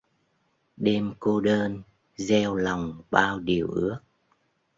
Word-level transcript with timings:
Đêm 0.77 1.13
cô 1.19 1.41
đơn 1.41 1.81
gieo 2.15 2.55
lòng 2.55 3.01
bao 3.11 3.39
điều 3.39 3.67
ước 3.67 3.97